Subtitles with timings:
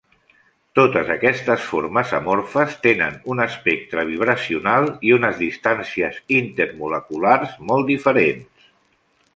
[0.77, 8.71] Totes aquestes formes amorfes tenen un espectre vibracional i unes distàncies intermoleculars molt diferents.